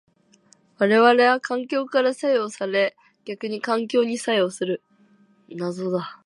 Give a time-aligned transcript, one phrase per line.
[0.79, 4.81] 我々は環境から作用され逆に環境に作用する。